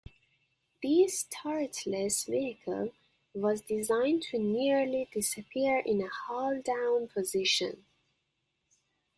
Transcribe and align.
This 0.81 1.27
turretless 1.29 2.25
vehicle 2.27 2.91
was 3.35 3.61
designed 3.61 4.23
to 4.31 4.39
nearly 4.39 5.07
disappear 5.13 5.77
in 5.85 6.01
a 6.01 6.09
hull-down 6.09 7.07
position. 7.07 7.85